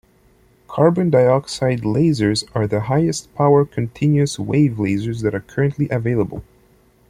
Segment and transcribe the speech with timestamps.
[0.67, 6.43] Carbon dioxide lasers are the highest-power continuous wave lasers that are currently available.